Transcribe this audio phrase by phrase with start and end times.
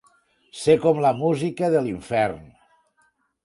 [0.61, 2.43] Ser com la música de l'infern.